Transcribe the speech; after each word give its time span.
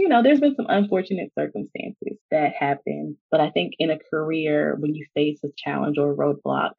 you 0.00 0.08
know, 0.08 0.22
there's 0.22 0.40
been 0.40 0.54
some 0.56 0.66
unfortunate 0.70 1.30
circumstances 1.38 2.16
that 2.30 2.54
happen. 2.58 3.18
But 3.30 3.40
I 3.40 3.50
think 3.50 3.74
in 3.78 3.90
a 3.90 3.98
career, 3.98 4.74
when 4.78 4.94
you 4.94 5.04
face 5.14 5.40
a 5.44 5.48
challenge 5.58 5.98
or 5.98 6.10
a 6.10 6.16
roadblock, 6.16 6.70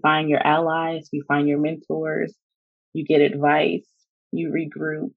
find 0.00 0.30
your 0.30 0.44
allies, 0.44 1.10
you 1.12 1.22
find 1.28 1.46
your 1.46 1.58
mentors, 1.58 2.34
you 2.94 3.04
get 3.04 3.20
advice, 3.20 3.86
you 4.32 4.50
regroup, 4.50 5.10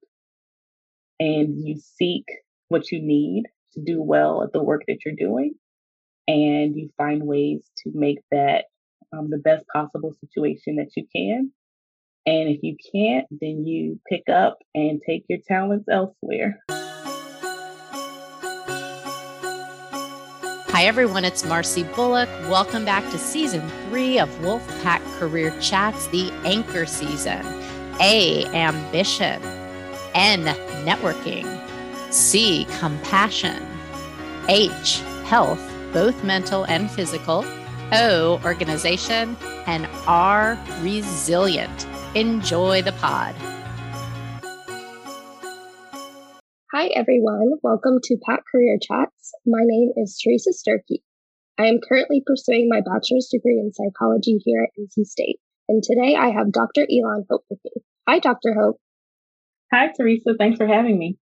and 1.18 1.66
you 1.66 1.76
seek 1.78 2.24
what 2.68 2.92
you 2.92 3.00
need 3.00 3.44
to 3.72 3.80
do 3.82 4.02
well 4.02 4.42
at 4.42 4.52
the 4.52 4.62
work 4.62 4.82
that 4.86 4.98
you're 5.06 5.14
doing. 5.16 5.54
And 6.28 6.76
you 6.76 6.90
find 6.98 7.22
ways 7.22 7.64
to 7.84 7.92
make 7.94 8.18
that 8.32 8.66
um, 9.14 9.30
the 9.30 9.38
best 9.38 9.64
possible 9.74 10.14
situation 10.20 10.76
that 10.76 10.90
you 10.94 11.06
can. 11.16 11.52
And 12.26 12.50
if 12.50 12.60
you 12.62 12.76
can't, 12.94 13.26
then 13.30 13.64
you 13.64 13.98
pick 14.10 14.28
up 14.28 14.58
and 14.74 15.00
take 15.06 15.24
your 15.30 15.38
talents 15.48 15.86
elsewhere. 15.90 16.62
Everyone. 20.84 21.24
It's 21.24 21.46
Marcy 21.46 21.82
Bullock. 21.82 22.28
Welcome 22.42 22.84
back 22.84 23.10
to 23.10 23.16
season 23.16 23.66
three 23.88 24.18
of 24.18 24.28
Wolfpack 24.40 25.02
Career 25.18 25.58
Chats, 25.58 26.08
the 26.08 26.30
anchor 26.44 26.84
season. 26.84 27.40
A, 28.00 28.44
ambition. 28.48 29.42
N, 30.12 30.44
networking. 30.84 31.46
C, 32.12 32.66
compassion. 32.78 33.66
H, 34.50 35.00
health, 35.24 35.58
both 35.94 36.22
mental 36.22 36.64
and 36.64 36.90
physical. 36.90 37.46
O, 37.92 38.38
organization. 38.44 39.38
And 39.64 39.88
R, 40.06 40.58
resilient. 40.82 41.86
Enjoy 42.14 42.82
the 42.82 42.92
pod. 42.92 43.34
Hi, 46.76 46.88
everyone. 46.88 47.52
Welcome 47.62 48.00
to 48.02 48.18
Pack 48.26 48.40
Career 48.50 48.78
Chats. 48.82 49.30
My 49.46 49.60
name 49.62 49.92
is 49.96 50.18
Teresa 50.18 50.50
Sturkey. 50.50 51.04
I 51.56 51.66
am 51.66 51.78
currently 51.78 52.20
pursuing 52.26 52.68
my 52.68 52.80
bachelor's 52.80 53.28
degree 53.30 53.60
in 53.60 53.72
psychology 53.72 54.38
here 54.44 54.64
at 54.64 54.70
NC 54.76 55.04
State. 55.04 55.38
And 55.68 55.84
today 55.84 56.16
I 56.16 56.30
have 56.30 56.50
Dr. 56.50 56.84
Elan 56.90 57.26
Hope 57.30 57.44
with 57.48 57.60
me. 57.64 57.70
Hi, 58.08 58.18
Dr. 58.18 58.54
Hope. 58.60 58.78
Hi, 59.72 59.92
Teresa. 59.96 60.34
Thanks 60.36 60.58
for 60.58 60.66
having 60.66 60.98
me. 60.98 61.16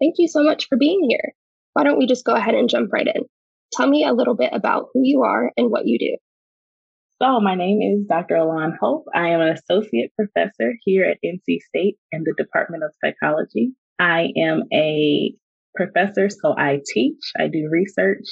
Thank 0.00 0.14
you 0.18 0.28
so 0.28 0.44
much 0.44 0.68
for 0.68 0.78
being 0.78 1.08
here. 1.08 1.32
Why 1.72 1.82
don't 1.82 1.98
we 1.98 2.06
just 2.06 2.24
go 2.24 2.34
ahead 2.36 2.54
and 2.54 2.68
jump 2.68 2.92
right 2.92 3.08
in? 3.12 3.22
Tell 3.72 3.88
me 3.88 4.04
a 4.04 4.12
little 4.12 4.36
bit 4.36 4.50
about 4.52 4.90
who 4.94 5.00
you 5.02 5.22
are 5.22 5.50
and 5.56 5.72
what 5.72 5.86
you 5.86 5.98
do. 5.98 6.16
So, 7.20 7.40
my 7.40 7.56
name 7.56 7.80
is 7.82 8.06
Dr. 8.06 8.36
Elan 8.36 8.78
Hope. 8.80 9.06
I 9.12 9.30
am 9.30 9.40
an 9.40 9.56
associate 9.58 10.12
professor 10.14 10.74
here 10.84 11.04
at 11.04 11.18
NC 11.24 11.58
State 11.66 11.96
in 12.12 12.22
the 12.22 12.34
Department 12.38 12.84
of 12.84 12.92
Psychology. 13.04 13.72
I 14.02 14.32
am 14.36 14.64
a 14.72 15.32
professor, 15.76 16.28
so 16.28 16.54
I 16.58 16.80
teach, 16.92 17.20
I 17.38 17.46
do 17.46 17.68
research, 17.70 18.24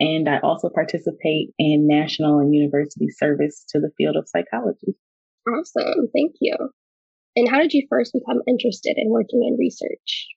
and 0.00 0.26
I 0.26 0.38
also 0.38 0.70
participate 0.70 1.50
in 1.58 1.86
national 1.86 2.38
and 2.38 2.54
university 2.54 3.08
service 3.10 3.66
to 3.68 3.78
the 3.78 3.90
field 3.98 4.16
of 4.16 4.26
psychology. 4.26 4.96
Awesome. 5.46 6.08
Thank 6.14 6.36
you. 6.40 6.56
And 7.36 7.46
how 7.46 7.60
did 7.60 7.74
you 7.74 7.86
first 7.90 8.14
become 8.14 8.40
interested 8.48 8.94
in 8.96 9.10
working 9.10 9.46
in 9.46 9.58
research? 9.58 10.28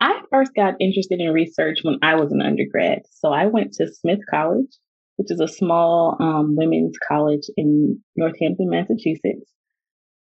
I 0.00 0.22
first 0.30 0.52
got 0.54 0.80
interested 0.80 1.20
in 1.20 1.30
research 1.30 1.80
when 1.82 1.98
I 2.02 2.14
was 2.14 2.32
an 2.32 2.40
undergrad. 2.40 3.02
So 3.10 3.30
I 3.30 3.48
went 3.48 3.74
to 3.74 3.92
Smith 3.92 4.20
College, 4.30 4.78
which 5.16 5.30
is 5.30 5.40
a 5.40 5.48
small 5.48 6.16
um, 6.20 6.56
women's 6.56 6.96
college 7.06 7.50
in 7.58 8.00
Northampton, 8.16 8.70
Massachusetts. 8.70 9.52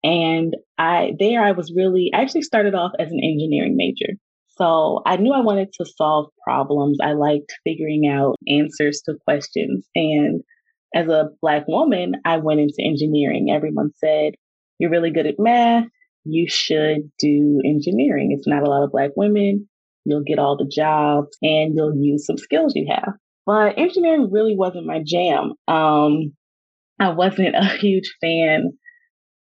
And 0.04 0.56
I, 0.78 1.14
there 1.20 1.44
I 1.44 1.52
was 1.52 1.74
really, 1.76 2.12
I 2.14 2.22
actually 2.22 2.44
started 2.44 2.74
off 2.74 2.92
as 3.00 3.12
an 3.12 3.20
engineering 3.22 3.76
major. 3.76 4.14
So 4.48 5.02
I 5.06 5.18
knew 5.18 5.34
I 5.34 5.42
wanted 5.42 5.72
to 5.74 5.86
solve 5.86 6.32
problems. 6.44 6.98
I 7.02 7.14
liked 7.14 7.54
figuring 7.64 8.08
out 8.08 8.36
answers 8.48 9.02
to 9.06 9.16
questions. 9.26 9.88
And 9.96 10.44
as 10.94 11.08
a 11.08 11.30
Black 11.42 11.68
woman, 11.68 12.16
I 12.26 12.38
went 12.38 12.60
into 12.60 12.84
engineering. 12.84 13.52
Everyone 13.54 13.92
said, 13.96 14.34
You're 14.78 14.92
really 14.92 15.12
good 15.12 15.28
at 15.28 15.40
math. 15.40 15.86
You 16.26 16.48
should 16.50 17.12
do 17.20 17.62
engineering. 17.66 18.36
It's 18.38 18.48
not 18.48 18.64
a 18.64 18.70
lot 18.70 18.84
of 18.84 18.92
Black 18.92 19.12
women. 19.16 19.70
You'll 20.06 20.24
get 20.24 20.40
all 20.40 20.58
the 20.58 20.70
jobs 20.70 21.38
and 21.42 21.74
you'll 21.76 21.96
use 21.96 22.26
some 22.26 22.38
skills 22.38 22.74
you 22.76 22.88
have. 22.90 23.14
But 23.46 23.78
engineering 23.78 24.30
really 24.32 24.56
wasn't 24.56 24.86
my 24.86 25.02
jam. 25.06 25.54
Um, 25.68 26.34
I 27.00 27.10
wasn't 27.12 27.56
a 27.56 27.66
huge 27.78 28.14
fan 28.22 28.74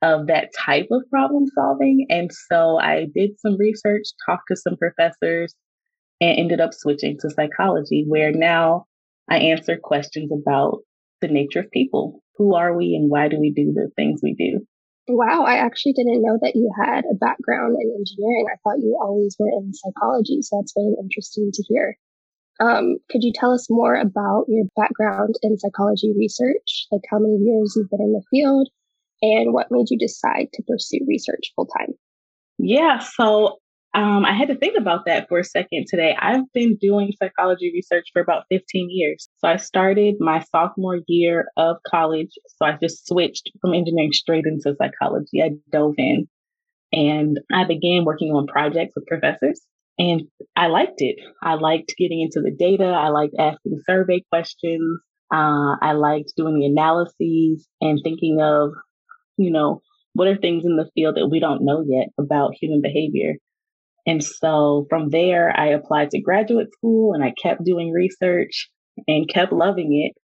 of 0.03 0.29
that 0.29 0.51
type 0.57 0.87
of 0.91 1.03
problem 1.11 1.47
solving. 1.55 2.07
And 2.09 2.31
so 2.33 2.79
I 2.79 3.07
did 3.15 3.39
some 3.41 3.57
research, 3.59 4.05
talked 4.27 4.45
to 4.49 4.57
some 4.57 4.77
professors, 4.77 5.55
and 6.21 6.39
ended 6.39 6.61
up 6.61 6.73
switching 6.73 7.17
to 7.21 7.31
psychology, 7.31 8.05
where 8.07 8.33
now 8.33 8.87
I 9.29 9.39
answer 9.39 9.79
questions 9.83 10.31
about 10.33 10.81
the 11.21 11.29
nature 11.29 11.61
of 11.61 11.71
people. 11.71 12.23
Who 12.37 12.55
are 12.55 12.77
we 12.77 12.95
and 12.95 13.11
why 13.11 13.29
do 13.29 13.39
we 13.41 13.53
do 13.53 13.73
the 13.73 13.91
things 13.97 14.21
we 14.23 14.35
do? 14.35 14.65
Wow, 15.09 15.45
I 15.45 15.57
actually 15.57 15.95
didn't 15.95 16.23
know 16.23 16.39
that 16.43 16.55
you 16.55 16.71
had 16.77 17.05
a 17.11 17.17
background 17.17 17.77
in 17.81 17.97
engineering. 17.97 18.47
I 18.53 18.59
thought 18.63 18.83
you 18.83 18.99
always 19.01 19.37
were 19.39 19.49
in 19.49 19.73
psychology, 19.73 20.43
so 20.43 20.61
that's 20.61 20.75
really 20.77 20.95
interesting 21.01 21.51
to 21.53 21.65
hear. 21.67 21.97
Um, 22.61 22.99
could 23.11 23.23
you 23.23 23.33
tell 23.35 23.53
us 23.53 23.69
more 23.71 23.95
about 23.95 24.45
your 24.49 24.67
background 24.77 25.37
in 25.43 25.59
psychology 25.59 26.13
research? 26.17 26.87
Like 26.93 27.03
how 27.11 27.19
many 27.19 27.39
years 27.39 27.75
you've 27.75 27.89
been 27.89 28.03
in 28.03 28.13
the 28.13 28.23
field 28.31 28.69
and 29.23 29.53
what 29.53 29.69
made 29.71 29.87
you 29.91 29.99
decide 29.99 30.49
to 30.55 30.63
pursue 30.63 31.05
research 31.09 31.53
full 31.57 31.67
time? 31.67 31.95
Yeah, 32.59 32.99
so 32.99 33.59
um, 33.95 34.25
I 34.25 34.33
had 34.33 34.49
to 34.49 34.57
think 34.57 34.77
about 34.77 35.07
that 35.07 35.29
for 35.29 35.39
a 35.39 35.45
second 35.45 35.87
today. 35.89 36.15
I've 36.21 36.45
been 36.53 36.77
doing 36.77 37.13
psychology 37.21 37.71
research 37.73 38.09
for 38.13 38.21
about 38.21 38.45
15 38.51 38.89
years. 38.91 39.29
So 39.39 39.49
I 39.49 39.57
started 39.57 40.17
my 40.21 40.45
sophomore 40.55 41.01
year 41.07 41.47
of 41.57 41.77
college. 41.87 42.31
So 42.47 42.67
I 42.67 42.77
just 42.81 43.07
switched 43.07 43.51
from 43.61 43.75
engineering 43.75 44.13
straight 44.13 44.45
into 44.45 44.77
psychology. 44.77 45.43
I 45.43 45.53
dove 45.73 45.95
in 45.97 46.29
and 46.93 47.41
I 47.53 47.65
began 47.65 48.05
working 48.05 48.31
on 48.33 48.47
projects 48.47 48.93
with 48.95 49.07
professors. 49.07 49.61
And 49.99 50.23
I 50.55 50.69
liked 50.69 50.99
it. 50.99 51.17
I 51.43 51.55
liked 51.55 51.95
getting 51.99 52.21
into 52.21 52.41
the 52.41 52.55
data. 52.57 52.85
I 52.85 53.09
liked 53.09 53.35
asking 53.39 53.81
survey 53.87 54.23
questions. 54.31 55.01
Uh, 55.33 55.77
I 55.83 55.93
liked 55.93 56.35
doing 56.37 56.59
the 56.59 56.67
analyses 56.67 57.67
and 57.81 57.99
thinking 58.03 58.39
of 58.41 58.71
you 59.39 59.51
know, 59.51 59.81
what 60.15 60.29
are 60.29 60.37
things 60.37 60.65
in 60.65 60.77
the 60.77 60.91
field 60.95 61.17
that 61.17 61.29
we 61.29 61.41
don't 61.41 61.65
know 61.65 61.85
yet 61.87 62.09
about 62.19 62.55
human 62.61 62.81
behavior? 62.83 63.35
And 64.07 64.23
so 64.25 64.87
from 64.89 65.11
there, 65.11 65.53
I 65.55 65.69
applied 65.69 66.11
to 66.11 66.21
graduate 66.21 66.73
school 66.73 67.13
and 67.15 67.23
I 67.23 67.33
kept 67.41 67.65
doing 67.65 67.93
research 67.93 68.71
and 69.07 69.29
kept 69.29 69.53
loving 69.53 69.93
it. 69.93 70.21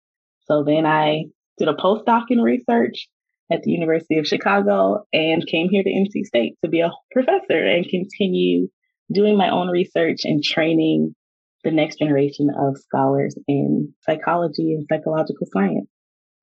So 0.45 0.63
then 0.63 0.85
I 0.85 1.25
did 1.57 1.69
a 1.69 1.73
postdoc 1.73 2.25
in 2.29 2.41
research 2.41 3.07
at 3.51 3.63
the 3.63 3.71
University 3.71 4.17
of 4.17 4.27
Chicago 4.27 5.05
and 5.11 5.47
came 5.47 5.69
here 5.69 5.83
to 5.83 5.89
NC 5.89 6.25
State 6.25 6.55
to 6.63 6.69
be 6.69 6.81
a 6.81 6.91
professor 7.11 7.65
and 7.65 7.87
continue 7.87 8.67
doing 9.11 9.37
my 9.37 9.49
own 9.49 9.69
research 9.69 10.21
and 10.23 10.43
training 10.43 11.15
the 11.63 11.71
next 11.71 11.99
generation 11.99 12.49
of 12.57 12.77
scholars 12.77 13.35
in 13.47 13.93
psychology 14.01 14.73
and 14.73 14.85
psychological 14.89 15.47
science. 15.51 15.89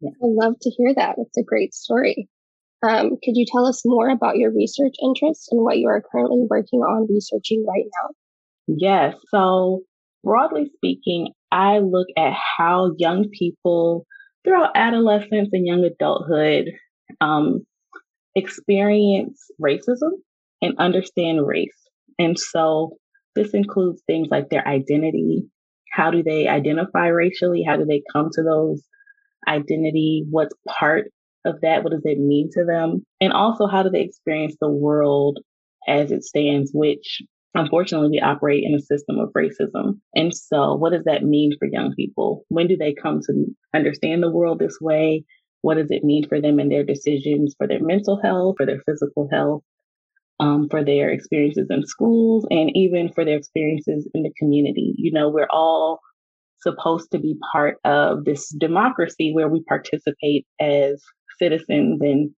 Yeah. 0.00 0.10
I 0.22 0.26
love 0.26 0.54
to 0.60 0.70
hear 0.70 0.94
that. 0.94 1.16
It's 1.18 1.38
a 1.38 1.44
great 1.44 1.74
story. 1.74 2.28
Um, 2.82 3.10
could 3.22 3.36
you 3.36 3.46
tell 3.50 3.66
us 3.66 3.82
more 3.84 4.08
about 4.08 4.36
your 4.36 4.52
research 4.52 4.94
interests 5.02 5.48
and 5.50 5.62
what 5.62 5.78
you 5.78 5.88
are 5.88 6.02
currently 6.12 6.44
working 6.48 6.80
on 6.80 7.08
researching 7.10 7.64
right 7.66 7.84
now? 7.84 8.14
Yes. 8.68 9.14
So, 9.30 9.82
broadly 10.22 10.70
speaking, 10.76 11.32
I 11.50 11.78
look 11.78 12.08
at 12.16 12.34
how 12.58 12.92
young 12.98 13.28
people 13.30 14.06
throughout 14.44 14.72
adolescence 14.74 15.50
and 15.52 15.66
young 15.66 15.84
adulthood 15.84 16.66
um, 17.20 17.60
experience 18.34 19.40
racism 19.60 20.12
and 20.60 20.78
understand 20.78 21.46
race. 21.46 21.70
And 22.18 22.38
so, 22.38 22.96
this 23.34 23.54
includes 23.54 24.02
things 24.06 24.28
like 24.30 24.48
their 24.50 24.66
identity. 24.66 25.44
How 25.92 26.10
do 26.10 26.22
they 26.22 26.46
identify 26.46 27.08
racially? 27.08 27.64
How 27.66 27.76
do 27.76 27.84
they 27.84 28.02
come 28.12 28.28
to 28.32 28.42
those 28.42 28.82
identity? 29.48 30.24
What's 30.28 30.54
part 30.68 31.06
of 31.46 31.60
that? 31.62 31.82
What 31.84 31.92
does 31.92 32.04
it 32.04 32.18
mean 32.18 32.50
to 32.52 32.64
them? 32.64 33.04
And 33.20 33.32
also, 33.32 33.66
how 33.66 33.82
do 33.82 33.90
they 33.90 34.02
experience 34.02 34.56
the 34.60 34.70
world 34.70 35.38
as 35.86 36.10
it 36.10 36.24
stands, 36.24 36.70
which 36.74 37.22
unfortunately 37.54 38.10
we 38.10 38.20
operate 38.20 38.64
in 38.64 38.74
a 38.74 38.80
system 38.80 39.18
of 39.18 39.32
racism. 39.36 39.98
And 40.14 40.34
so, 40.34 40.74
what 40.74 40.92
does 40.92 41.04
that 41.04 41.22
mean 41.22 41.52
for 41.58 41.68
young 41.70 41.94
people? 41.94 42.44
When 42.48 42.66
do 42.66 42.76
they 42.76 42.94
come 42.94 43.20
to 43.22 43.46
understand 43.74 44.22
the 44.22 44.30
world 44.30 44.58
this 44.58 44.78
way? 44.80 45.24
What 45.62 45.76
does 45.76 45.90
it 45.90 46.04
mean 46.04 46.28
for 46.28 46.40
them 46.40 46.58
and 46.58 46.70
their 46.70 46.84
decisions, 46.84 47.54
for 47.56 47.66
their 47.66 47.82
mental 47.82 48.20
health, 48.22 48.56
for 48.58 48.66
their 48.66 48.82
physical 48.86 49.28
health, 49.32 49.62
um, 50.38 50.68
for 50.70 50.84
their 50.84 51.10
experiences 51.10 51.66
in 51.70 51.84
schools, 51.86 52.46
and 52.50 52.70
even 52.74 53.10
for 53.12 53.24
their 53.24 53.38
experiences 53.38 54.08
in 54.14 54.22
the 54.22 54.32
community? 54.38 54.94
You 54.96 55.12
know, 55.12 55.28
we're 55.28 55.48
all 55.50 56.00
supposed 56.60 57.10
to 57.12 57.18
be 57.18 57.36
part 57.52 57.78
of 57.84 58.24
this 58.24 58.48
democracy 58.50 59.32
where 59.32 59.48
we 59.48 59.62
participate 59.64 60.46
as 60.60 61.02
citizens 61.38 62.00
and 62.00 62.30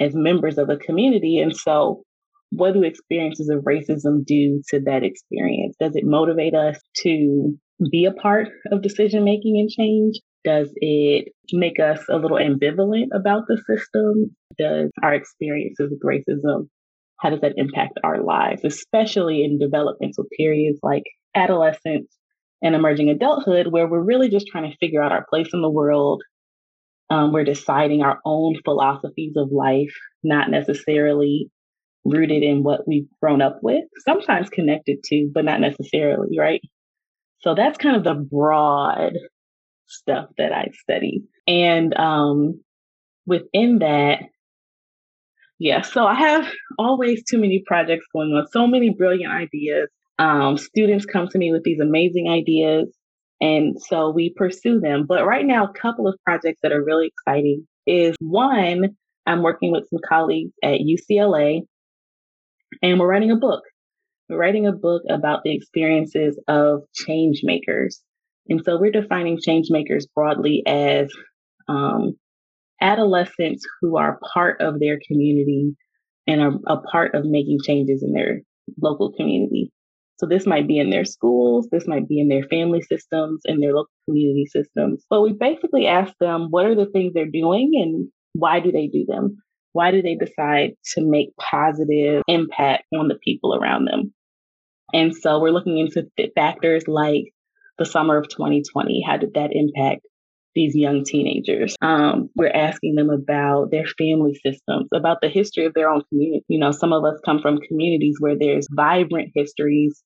as 0.00 0.14
members 0.14 0.58
of 0.58 0.68
a 0.68 0.76
community. 0.76 1.38
And 1.38 1.56
so 1.56 2.02
what 2.50 2.74
do 2.74 2.82
experiences 2.82 3.48
of 3.48 3.64
racism 3.64 4.24
do 4.24 4.62
to 4.68 4.80
that 4.80 5.02
experience? 5.02 5.76
Does 5.80 5.96
it 5.96 6.04
motivate 6.04 6.54
us 6.54 6.78
to 6.98 7.56
be 7.90 8.04
a 8.04 8.12
part 8.12 8.48
of 8.70 8.82
decision 8.82 9.24
making 9.24 9.58
and 9.58 9.70
change? 9.70 10.16
Does 10.44 10.70
it 10.76 11.32
make 11.52 11.78
us 11.80 12.00
a 12.10 12.16
little 12.16 12.36
ambivalent 12.36 13.08
about 13.14 13.44
the 13.48 13.56
system? 13.66 14.36
Does 14.58 14.90
our 15.02 15.14
experiences 15.14 15.90
with 15.90 16.02
racism, 16.02 16.68
how 17.18 17.30
does 17.30 17.40
that 17.40 17.54
impact 17.56 17.98
our 18.04 18.22
lives, 18.22 18.62
especially 18.64 19.44
in 19.44 19.58
developmental 19.58 20.24
periods 20.36 20.78
like 20.82 21.04
adolescence 21.34 22.14
and 22.62 22.74
emerging 22.74 23.08
adulthood, 23.08 23.68
where 23.68 23.88
we're 23.88 24.02
really 24.02 24.28
just 24.28 24.46
trying 24.46 24.70
to 24.70 24.76
figure 24.78 25.02
out 25.02 25.12
our 25.12 25.24
place 25.28 25.48
in 25.52 25.62
the 25.62 25.70
world. 25.70 26.22
Um, 27.10 27.32
we're 27.32 27.44
deciding 27.44 28.02
our 28.02 28.20
own 28.24 28.56
philosophies 28.64 29.34
of 29.36 29.50
life, 29.52 29.94
not 30.22 30.50
necessarily 30.50 31.50
rooted 32.04 32.42
in 32.42 32.62
what 32.62 32.86
we've 32.86 33.08
grown 33.20 33.42
up 33.42 33.58
with, 33.62 33.84
sometimes 34.04 34.48
connected 34.48 35.02
to, 35.04 35.30
but 35.32 35.44
not 35.44 35.60
necessarily, 35.60 36.38
right? 36.38 36.60
So 37.40 37.54
that's 37.54 37.78
kind 37.78 37.96
of 37.96 38.04
the 38.04 38.14
broad 38.14 39.14
stuff 39.86 40.26
that 40.38 40.52
I 40.52 40.68
study. 40.82 41.24
And 41.46 41.94
um, 41.96 42.60
within 43.26 43.80
that, 43.80 44.20
yeah, 45.58 45.82
so 45.82 46.04
I 46.06 46.14
have 46.14 46.46
always 46.78 47.22
too 47.24 47.38
many 47.38 47.62
projects 47.66 48.06
going 48.12 48.30
on, 48.30 48.46
so 48.50 48.66
many 48.66 48.90
brilliant 48.90 49.32
ideas. 49.32 49.88
Um, 50.18 50.56
students 50.56 51.06
come 51.06 51.28
to 51.28 51.38
me 51.38 51.52
with 51.52 51.62
these 51.62 51.80
amazing 51.80 52.28
ideas, 52.28 52.92
and 53.42 53.76
so 53.82 54.10
we 54.10 54.32
pursue 54.34 54.78
them. 54.78 55.04
But 55.06 55.26
right 55.26 55.44
now, 55.44 55.64
a 55.64 55.72
couple 55.72 56.06
of 56.06 56.14
projects 56.24 56.60
that 56.62 56.70
are 56.70 56.82
really 56.82 57.08
exciting 57.08 57.66
is 57.88 58.14
one, 58.20 58.96
I'm 59.26 59.42
working 59.42 59.72
with 59.72 59.88
some 59.90 59.98
colleagues 60.08 60.52
at 60.62 60.78
UCLA, 60.78 61.62
and 62.80 63.00
we're 63.00 63.08
writing 63.08 63.32
a 63.32 63.36
book. 63.36 63.62
We're 64.28 64.38
writing 64.38 64.68
a 64.68 64.72
book 64.72 65.02
about 65.10 65.40
the 65.42 65.54
experiences 65.54 66.40
of 66.46 66.84
change 66.94 67.40
makers. 67.42 68.00
And 68.48 68.62
so 68.64 68.78
we're 68.78 68.92
defining 68.92 69.40
change 69.44 69.66
makers 69.70 70.06
broadly 70.14 70.62
as 70.64 71.10
um, 71.68 72.14
adolescents 72.80 73.64
who 73.80 73.96
are 73.96 74.20
part 74.32 74.60
of 74.60 74.78
their 74.78 75.00
community 75.08 75.74
and 76.28 76.40
are 76.40 76.52
a 76.68 76.80
part 76.80 77.16
of 77.16 77.24
making 77.24 77.58
changes 77.64 78.04
in 78.04 78.12
their 78.12 78.42
local 78.80 79.12
community. 79.12 79.72
So 80.22 80.28
this 80.28 80.46
might 80.46 80.68
be 80.68 80.78
in 80.78 80.90
their 80.90 81.04
schools, 81.04 81.66
this 81.72 81.88
might 81.88 82.06
be 82.06 82.20
in 82.20 82.28
their 82.28 82.44
family 82.44 82.80
systems, 82.80 83.42
in 83.44 83.58
their 83.58 83.72
local 83.72 83.90
community 84.08 84.46
systems. 84.46 85.04
But 85.10 85.22
we 85.22 85.32
basically 85.32 85.88
ask 85.88 86.14
them 86.20 86.46
what 86.50 86.64
are 86.64 86.76
the 86.76 86.86
things 86.86 87.12
they're 87.12 87.26
doing 87.26 87.72
and 87.74 88.08
why 88.32 88.60
do 88.60 88.70
they 88.70 88.86
do 88.86 89.04
them? 89.04 89.38
Why 89.72 89.90
do 89.90 90.00
they 90.00 90.14
decide 90.14 90.74
to 90.94 91.00
make 91.02 91.36
positive 91.36 92.22
impact 92.28 92.84
on 92.96 93.08
the 93.08 93.16
people 93.16 93.52
around 93.52 93.86
them? 93.86 94.14
And 94.92 95.16
so 95.16 95.40
we're 95.40 95.50
looking 95.50 95.78
into 95.78 96.08
factors 96.36 96.86
like 96.86 97.24
the 97.78 97.84
summer 97.84 98.16
of 98.16 98.28
2020. 98.28 99.02
How 99.04 99.16
did 99.16 99.34
that 99.34 99.50
impact 99.52 100.02
these 100.54 100.76
young 100.76 101.02
teenagers? 101.02 101.74
Um, 101.82 102.30
we're 102.36 102.52
asking 102.52 102.94
them 102.94 103.10
about 103.10 103.72
their 103.72 103.86
family 103.98 104.34
systems, 104.34 104.88
about 104.94 105.18
the 105.20 105.28
history 105.28 105.64
of 105.64 105.74
their 105.74 105.90
own 105.90 106.02
community. 106.10 106.44
You 106.46 106.60
know, 106.60 106.70
some 106.70 106.92
of 106.92 107.02
us 107.04 107.18
come 107.24 107.40
from 107.40 107.58
communities 107.58 108.18
where 108.20 108.38
there's 108.38 108.68
vibrant 108.70 109.32
histories 109.34 110.00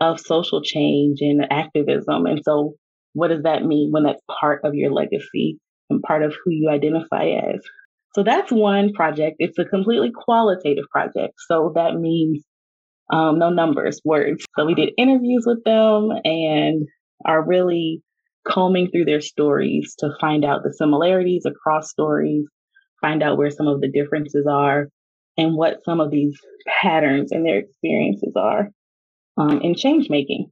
of 0.00 0.20
social 0.20 0.62
change 0.62 1.18
and 1.20 1.46
activism. 1.50 2.26
And 2.26 2.40
so, 2.44 2.74
what 3.12 3.28
does 3.28 3.42
that 3.42 3.64
mean 3.64 3.90
when 3.90 4.04
that's 4.04 4.22
part 4.40 4.62
of 4.64 4.74
your 4.74 4.92
legacy 4.92 5.58
and 5.88 6.02
part 6.02 6.22
of 6.22 6.32
who 6.32 6.50
you 6.52 6.70
identify 6.70 7.26
as? 7.26 7.60
So 8.14 8.22
that's 8.24 8.50
one 8.50 8.92
project. 8.92 9.36
It's 9.38 9.58
a 9.58 9.64
completely 9.64 10.10
qualitative 10.12 10.84
project. 10.90 11.34
So 11.48 11.72
that 11.76 11.94
means 11.94 12.44
um, 13.12 13.38
no 13.38 13.50
numbers, 13.50 14.00
words. 14.04 14.44
So 14.56 14.64
we 14.64 14.74
did 14.74 14.92
interviews 14.96 15.44
with 15.46 15.62
them 15.64 16.10
and 16.24 16.86
are 17.24 17.44
really 17.44 18.02
combing 18.46 18.88
through 18.90 19.04
their 19.04 19.20
stories 19.20 19.94
to 19.98 20.10
find 20.20 20.44
out 20.44 20.62
the 20.62 20.72
similarities 20.72 21.44
across 21.46 21.90
stories, 21.90 22.46
find 23.00 23.22
out 23.22 23.38
where 23.38 23.50
some 23.50 23.68
of 23.68 23.80
the 23.80 23.90
differences 23.90 24.46
are, 24.50 24.88
and 25.36 25.56
what 25.56 25.84
some 25.84 26.00
of 26.00 26.10
these 26.10 26.36
patterns 26.82 27.30
in 27.32 27.44
their 27.44 27.58
experiences 27.58 28.32
are 28.36 28.70
um, 29.36 29.60
in 29.62 29.74
change 29.74 30.08
making. 30.10 30.50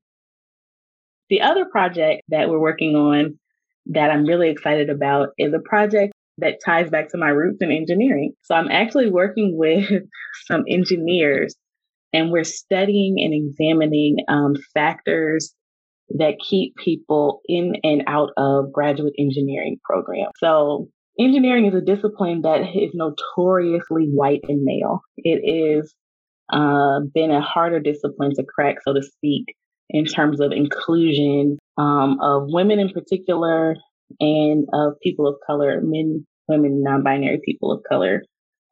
The 1.30 1.42
other 1.42 1.64
project 1.64 2.22
that 2.28 2.48
we're 2.48 2.60
working 2.60 2.94
on 2.94 3.38
that 3.86 4.10
I'm 4.10 4.24
really 4.24 4.50
excited 4.50 4.90
about 4.90 5.28
is 5.38 5.52
a 5.52 5.68
project 5.68 6.12
that 6.38 6.60
ties 6.64 6.88
back 6.88 7.10
to 7.10 7.18
my 7.18 7.28
roots 7.28 7.58
in 7.60 7.72
engineering. 7.72 8.32
So 8.42 8.54
I'm 8.54 8.70
actually 8.70 9.10
working 9.10 9.54
with 9.58 9.90
some 10.46 10.64
engineers 10.68 11.54
and 12.12 12.30
we're 12.30 12.44
studying 12.44 13.16
and 13.18 13.34
examining 13.34 14.16
um, 14.28 14.54
factors 14.72 15.54
that 16.10 16.38
keep 16.40 16.74
people 16.76 17.42
in 17.46 17.74
and 17.82 18.02
out 18.06 18.30
of 18.38 18.72
graduate 18.72 19.12
engineering 19.18 19.78
programs. 19.84 20.32
So 20.38 20.88
engineering 21.18 21.66
is 21.66 21.74
a 21.74 21.82
discipline 21.82 22.42
that 22.42 22.62
is 22.62 22.92
notoriously 22.94 24.08
white 24.10 24.40
and 24.48 24.62
male. 24.62 25.02
It 25.18 25.42
is 25.44 25.94
uh, 26.50 27.00
been 27.14 27.30
a 27.30 27.40
harder 27.40 27.80
discipline 27.80 28.34
to 28.34 28.44
crack, 28.44 28.76
so 28.82 28.92
to 28.94 29.02
speak, 29.02 29.54
in 29.90 30.04
terms 30.04 30.40
of 30.40 30.52
inclusion 30.52 31.58
um, 31.76 32.18
of 32.20 32.44
women 32.46 32.78
in 32.78 32.90
particular 32.90 33.76
and 34.20 34.66
of 34.72 34.94
people 35.02 35.26
of 35.26 35.36
color, 35.46 35.80
men, 35.82 36.26
women, 36.48 36.82
non-binary 36.82 37.40
people 37.44 37.72
of 37.72 37.82
color 37.88 38.22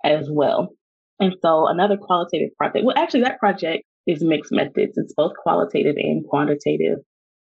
as 0.04 0.28
well. 0.30 0.70
And 1.18 1.34
so 1.40 1.66
another 1.68 1.96
qualitative 1.96 2.50
project, 2.56 2.84
well, 2.84 2.96
actually 2.96 3.22
that 3.22 3.38
project 3.38 3.84
is 4.06 4.22
mixed 4.22 4.52
methods. 4.52 4.96
It's 4.96 5.14
both 5.14 5.32
qualitative 5.42 5.96
and 5.96 6.24
quantitative. 6.26 6.98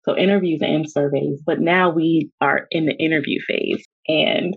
So 0.03 0.17
interviews 0.17 0.61
and 0.61 0.89
surveys, 0.89 1.41
but 1.45 1.61
now 1.61 1.89
we 1.89 2.29
are 2.41 2.67
in 2.71 2.85
the 2.85 2.93
interview 2.93 3.39
phase 3.47 3.85
and 4.07 4.55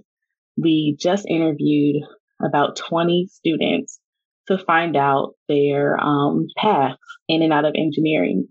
we 0.56 0.96
just 0.98 1.24
interviewed 1.28 2.02
about 2.44 2.76
20 2.76 3.28
students 3.30 4.00
to 4.48 4.58
find 4.58 4.96
out 4.96 5.34
their 5.48 5.98
um, 5.98 6.46
paths 6.56 6.96
in 7.28 7.42
and 7.42 7.52
out 7.52 7.64
of 7.64 7.74
engineering 7.76 8.48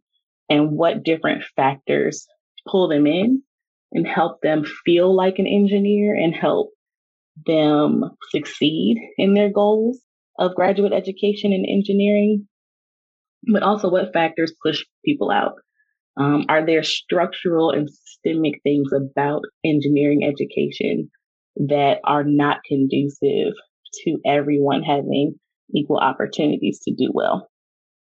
and 0.50 0.72
what 0.72 1.04
different 1.04 1.44
factors 1.56 2.28
pull 2.68 2.88
them 2.88 3.08
in 3.08 3.42
and 3.92 4.08
help 4.08 4.42
them 4.42 4.64
feel 4.86 5.16
like 5.16 5.40
an 5.40 5.48
engineer 5.48 6.16
and 6.16 6.36
help 6.36 6.72
them 7.46 8.04
succeed 8.30 8.98
in 9.18 9.34
their 9.34 9.52
goals 9.52 10.00
of 10.38 10.56
graduate 10.56 10.94
education 10.94 11.54
in 11.54 11.66
engineering, 11.66 12.48
but 13.52 13.64
also 13.64 13.90
what 13.90 14.14
factors 14.14 14.54
push 14.64 14.84
people 15.04 15.32
out. 15.32 15.54
Um, 16.18 16.46
are 16.50 16.66
there 16.66 16.84
structural 16.84 17.72
and 17.72 17.90
systemic 17.90 18.62
things 18.64 18.92
about 18.94 19.42
engineering 19.66 20.22
education 20.24 21.10
that 21.58 22.00
are 22.06 22.24
not 22.24 22.60
conducive 22.68 23.54
to 24.04 24.18
everyone 24.26 24.84
having 24.84 25.36
equal 25.74 25.98
opportunities 25.98 26.80
to 26.84 26.94
do 26.94 27.12
well? 27.14 27.50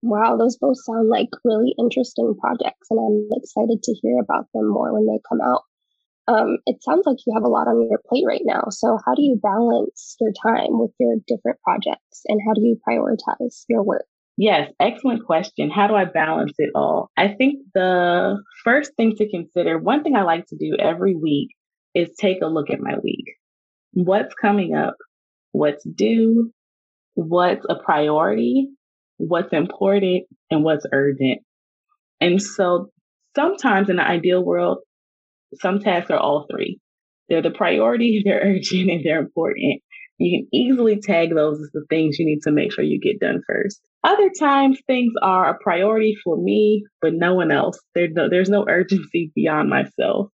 Wow, 0.02 0.36
those 0.36 0.56
both 0.56 0.76
sound 0.84 1.08
like 1.08 1.30
really 1.44 1.75
interesting 1.78 2.34
projects, 2.40 2.88
and 2.90 3.00
I'm 3.00 3.28
excited 3.32 3.82
to 3.82 3.94
hear 4.02 4.18
about 4.20 4.46
them 4.54 4.68
more 4.68 4.92
when 4.92 5.06
they 5.06 5.20
come 5.28 5.40
out. 5.40 5.62
Um, 6.28 6.58
it 6.66 6.82
sounds 6.82 7.06
like 7.06 7.18
you 7.26 7.32
have 7.34 7.44
a 7.44 7.48
lot 7.48 7.68
on 7.68 7.88
your 7.88 8.00
plate 8.08 8.25
right 8.26 8.42
now. 8.44 8.64
So, 8.70 8.98
how 9.04 9.14
do 9.14 9.22
you 9.22 9.38
balance 9.40 10.16
your 10.20 10.32
time 10.32 10.78
with 10.78 10.90
your 10.98 11.16
different 11.26 11.60
projects 11.62 12.22
and 12.26 12.40
how 12.46 12.54
do 12.54 12.62
you 12.62 12.78
prioritize 12.86 13.64
your 13.68 13.84
work? 13.84 14.06
Yes, 14.36 14.70
excellent 14.80 15.25
question. 15.25 15.70
How 15.70 15.86
do 15.86 15.94
I 15.94 16.04
balance 16.04 16.52
it 16.58 16.70
all? 16.75 17.10
I 17.16 17.28
think 17.28 17.60
the 17.75 18.42
first 18.64 18.92
thing 18.96 19.16
to 19.16 19.30
consider, 19.30 19.78
one 19.78 20.02
thing 20.02 20.14
I 20.14 20.22
like 20.22 20.46
to 20.48 20.56
do 20.56 20.76
every 20.78 21.14
week 21.14 21.50
is 21.94 22.10
take 22.18 22.42
a 22.42 22.46
look 22.46 22.68
at 22.70 22.80
my 22.80 22.98
week. 23.02 23.25
What's 23.92 24.34
coming 24.34 24.75
up? 24.75 24.96
What's 25.52 25.84
due? 25.84 26.52
What's 27.16 27.64
a 27.68 27.76
priority? 27.82 28.68
What's 29.16 29.52
important? 29.52 30.25
And 30.50 30.62
what's 30.62 30.87
urgent? 30.92 31.40
And 32.20 32.40
so 32.40 32.90
sometimes 33.35 33.88
in 33.88 33.96
the 33.96 34.06
ideal 34.06 34.44
world, 34.44 34.78
some 35.61 35.80
tasks 35.80 36.11
are 36.11 36.18
all 36.18 36.46
three. 36.50 36.78
They're 37.28 37.42
the 37.42 37.50
priority, 37.50 38.23
they're 38.25 38.42
urgent, 38.44 38.90
and 38.90 39.02
they're 39.02 39.18
important. 39.18 39.80
You 40.18 40.38
can 40.38 40.49
easily 40.52 41.00
tag 41.00 41.35
those 41.35 41.58
as 41.58 41.70
the 41.73 41.85
things 41.88 42.18
you 42.18 42.26
need 42.26 42.40
to 42.42 42.50
make 42.52 42.73
sure 42.73 42.85
you 42.85 43.00
get 43.00 43.18
done 43.18 43.42
first. 43.46 43.80
Other 44.04 44.30
times, 44.38 44.78
things 44.87 45.12
are 45.23 45.49
a 45.50 45.58
priority 45.58 46.16
for 46.23 46.37
me, 46.37 46.85
but 47.00 47.14
no 47.14 47.35
one 47.35 47.50
else. 47.50 47.78
There's 47.94 48.12
no, 48.12 48.28
there's 48.30 48.50
no 48.50 48.66
urgency 48.68 49.32
beyond 49.35 49.70
myself. 49.70 50.28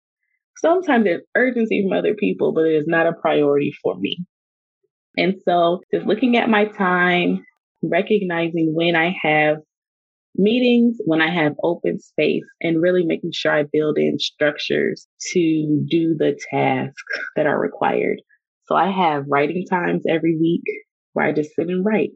Sometimes 0.59 1.05
there's 1.05 1.23
urgency 1.37 1.83
from 1.83 1.97
other 1.97 2.15
people, 2.15 2.53
but 2.53 2.67
it 2.67 2.75
is 2.75 2.87
not 2.89 3.07
a 3.07 3.13
priority 3.13 3.73
for 3.83 3.97
me. 3.99 4.19
And 5.17 5.35
so, 5.47 5.81
just 5.93 6.07
looking 6.07 6.37
at 6.37 6.49
my 6.49 6.67
time, 6.67 7.45
recognizing 7.83 8.73
when 8.75 8.97
I 8.97 9.15
have 9.23 9.59
meetings 10.37 10.99
when 11.05 11.21
I 11.21 11.31
have 11.31 11.55
open 11.63 11.99
space 12.01 12.45
and 12.61 12.81
really 12.81 13.05
making 13.05 13.33
sure 13.35 13.53
I 13.53 13.65
build 13.71 13.99
in 13.99 14.19
structures 14.19 15.07
to 15.33 15.85
do 15.89 16.17
the 16.19 16.39
tasks 16.51 17.03
that 17.37 17.47
are 17.47 17.61
required. 17.61 18.21
So 18.67 18.75
I 18.75 18.91
have 18.91 19.25
writing 19.29 19.67
times 19.69 20.05
every 20.09 20.39
week 20.39 20.63
where 21.13 21.27
I 21.27 21.33
just 21.33 21.55
sit 21.55 21.69
and 21.69 21.85
write. 21.85 22.11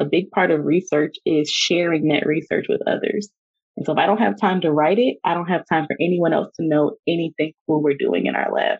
a 0.00 0.04
big 0.04 0.30
part 0.30 0.50
of 0.50 0.64
research 0.64 1.16
is 1.26 1.50
sharing 1.50 2.08
that 2.08 2.26
research 2.26 2.66
with 2.68 2.80
others. 2.86 3.28
And 3.76 3.84
so 3.84 3.92
if 3.92 3.98
I 3.98 4.06
don't 4.06 4.18
have 4.18 4.38
time 4.40 4.60
to 4.62 4.72
write 4.72 4.98
it, 4.98 5.18
I 5.24 5.34
don't 5.34 5.48
have 5.48 5.64
time 5.70 5.86
for 5.86 5.96
anyone 6.00 6.32
else 6.32 6.50
to 6.56 6.66
know 6.66 6.96
anything 7.06 7.52
cool 7.66 7.82
we're 7.82 7.96
doing 7.98 8.26
in 8.26 8.36
our 8.36 8.52
lab. 8.52 8.78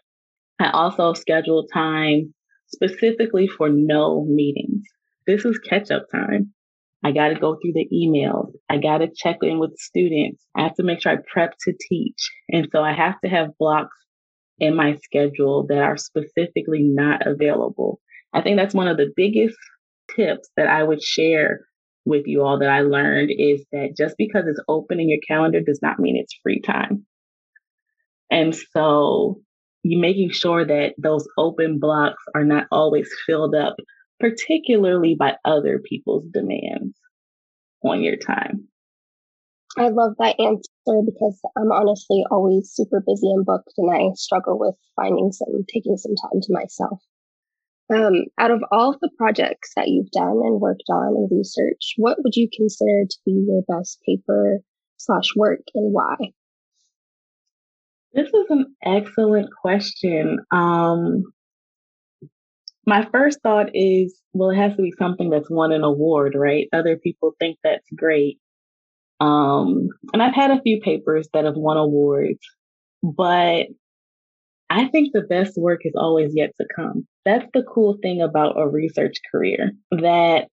I 0.61 0.71
also 0.71 1.15
schedule 1.15 1.67
time 1.73 2.35
specifically 2.69 3.49
for 3.49 3.69
no 3.69 4.25
meetings. 4.25 4.85
This 5.27 5.45
is 5.45 5.59
catch 5.59 5.91
up 5.91 6.07
time. 6.13 6.53
I 7.05 7.13
got 7.13 7.29
to 7.29 7.35
go 7.35 7.57
through 7.57 7.75
the 7.75 7.89
emails. 7.93 8.53
I 8.69 8.79
got 8.79 8.99
to 8.99 9.09
check 9.15 9.39
in 9.43 9.59
with 9.59 9.79
students. 9.79 10.45
I 10.57 10.63
have 10.63 10.75
to 10.75 10.83
make 10.83 11.01
sure 11.01 11.13
I 11.13 11.17
prep 11.33 11.55
to 11.63 11.75
teach. 11.89 12.31
And 12.49 12.69
so 12.73 12.83
I 12.83 12.93
have 12.93 13.21
to 13.21 13.31
have 13.31 13.57
blocks 13.59 13.97
in 14.59 14.75
my 14.75 14.97
schedule 15.05 15.67
that 15.69 15.79
are 15.79 15.97
specifically 15.97 16.83
not 16.83 17.27
available. 17.27 18.01
I 18.33 18.43
think 18.43 18.57
that's 18.57 18.75
one 18.75 18.89
of 18.89 18.97
the 18.97 19.13
biggest 19.15 19.57
tips 20.15 20.49
that 20.57 20.67
I 20.67 20.83
would 20.83 21.03
share 21.03 21.61
with 22.05 22.27
you 22.27 22.43
all 22.43 22.59
that 22.59 22.71
I 22.71 22.81
learned 22.81 23.31
is 23.37 23.65
that 23.71 23.95
just 23.97 24.17
because 24.19 24.45
it's 24.49 24.63
open 24.67 24.99
in 24.99 25.09
your 25.09 25.21
calendar 25.27 25.61
does 25.61 25.81
not 25.83 26.01
mean 26.01 26.17
it's 26.17 26.39
free 26.43 26.61
time. 26.61 27.07
And 28.31 28.55
so 28.55 29.41
you 29.83 29.99
making 29.99 30.31
sure 30.31 30.65
that 30.67 30.95
those 30.99 31.29
open 31.39 31.79
blocks 31.79 32.23
are 32.35 32.45
not 32.45 32.67
always 32.71 33.09
filled 33.27 33.55
up, 33.55 33.77
particularly 34.21 35.15
by 35.19 35.37
other 35.45 35.81
people's 35.85 36.25
demands 36.33 36.99
on 37.85 38.03
your 38.03 38.17
time. 38.17 38.69
I 39.77 39.89
love 39.91 40.15
that 40.19 40.41
answer 40.41 41.03
because 41.05 41.41
I'm 41.57 41.71
honestly 41.71 42.25
always 42.31 42.71
super 42.73 43.03
busy 43.07 43.31
and 43.31 43.47
booked 43.47 43.75
and 43.77 43.91
I 43.91 44.13
struggle 44.15 44.59
with 44.59 44.75
finding 44.97 45.31
some, 45.31 45.49
taking 45.73 45.97
some 45.97 46.15
time 46.17 46.41
to 46.43 46.53
myself. 46.53 47.01
Um, 47.95 48.25
out 48.39 48.51
of 48.51 48.63
all 48.71 48.91
of 48.91 49.01
the 49.01 49.11
projects 49.17 49.73
that 49.77 49.89
you've 49.89 50.11
done 50.11 50.41
and 50.45 50.61
worked 50.61 50.91
on 50.91 51.15
and 51.17 51.29
research, 51.31 51.95
what 51.97 52.19
would 52.23 52.35
you 52.35 52.49
consider 52.55 53.05
to 53.09 53.17
be 53.25 53.47
your 53.47 53.63
best 53.69 54.01
paper 54.05 54.59
slash 54.97 55.35
work 55.37 55.63
and 55.75 55.93
why? 55.93 56.17
This 58.15 58.29
is 58.29 58.47
an 58.49 58.75
excellent 58.85 59.49
question. 59.63 60.39
Um, 60.51 61.25
my 62.87 63.07
first 63.13 63.41
thought 63.43 63.71
is, 63.75 64.19
well, 64.33 64.51
it 64.51 64.57
has 64.57 64.75
to 64.77 64.83
be 64.83 64.93
something 64.99 65.29
that's 65.31 65.51
won 65.51 65.73
an 65.73 65.85
award, 65.85 66.35
right? 66.35 66.69
Other 66.73 66.97
people 66.97 67.33
think 67.39 67.59
that's 67.63 67.87
great. 67.95 68.39
Um, 69.21 69.89
and 70.13 70.23
I've 70.23 70.35
had 70.35 70.51
a 70.51 70.63
few 70.63 70.81
papers 70.81 71.29
that 71.35 71.45
have 71.45 71.57
won 71.57 71.77
awards, 71.77 72.39
but 73.03 73.67
I 74.71 74.89
think 74.89 75.13
the 75.13 75.23
best 75.23 75.53
work 75.57 75.81
is 75.85 75.95
always 75.97 76.33
yet 76.35 76.53
to 76.61 76.67
come. 76.75 77.07
That's 77.25 77.47
the 77.53 77.63
cool 77.63 77.99
thing 78.01 78.23
about 78.23 78.59
a 78.59 78.69
research 78.69 79.17
career 79.31 79.73
that 79.91 80.49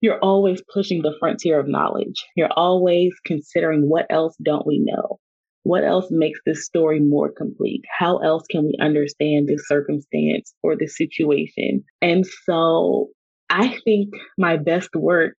you're 0.00 0.18
always 0.18 0.62
pushing 0.72 1.02
the 1.02 1.14
frontier 1.18 1.58
of 1.60 1.68
knowledge. 1.68 2.26
You're 2.36 2.52
always 2.52 3.14
considering 3.24 3.88
what 3.88 4.06
else 4.10 4.36
don't 4.42 4.66
we 4.66 4.80
know? 4.84 5.18
What 5.66 5.82
else 5.82 6.06
makes 6.10 6.38
this 6.46 6.64
story 6.64 7.00
more 7.00 7.28
complete? 7.28 7.82
How 7.98 8.18
else 8.18 8.44
can 8.48 8.66
we 8.66 8.76
understand 8.80 9.48
this 9.48 9.66
circumstance 9.66 10.54
or 10.62 10.76
this 10.76 10.96
situation? 10.96 11.82
And 12.00 12.24
so 12.44 13.08
I 13.50 13.76
think 13.84 14.10
my 14.38 14.58
best 14.58 14.90
work 14.94 15.34